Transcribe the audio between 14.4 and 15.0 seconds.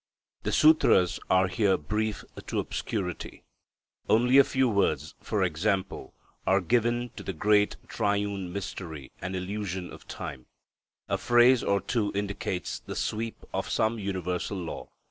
law.